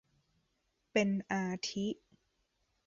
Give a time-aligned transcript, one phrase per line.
[0.91, 1.87] เป็นอาทิ